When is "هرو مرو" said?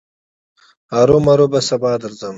0.93-1.45